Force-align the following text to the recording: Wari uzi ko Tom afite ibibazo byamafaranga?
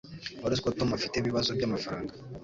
Wari 0.41 0.53
uzi 0.53 0.63
ko 0.65 0.69
Tom 0.77 0.89
afite 0.97 1.15
ibibazo 1.17 1.49
byamafaranga? 1.57 2.13